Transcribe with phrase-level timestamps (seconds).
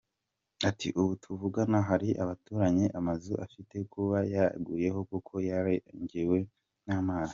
[0.69, 6.37] Ati “Ubu tuvugana hari abaturanyi amazu afite kuba yaguyeho kuko yarengewe
[6.87, 7.29] n’amazi.